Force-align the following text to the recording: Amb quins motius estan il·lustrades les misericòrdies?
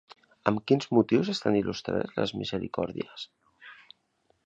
Amb 0.51 0.63
quins 0.71 0.87
motius 0.99 1.29
estan 1.35 1.59
il·lustrades 1.61 2.17
les 2.21 2.35
misericòrdies? 2.41 3.31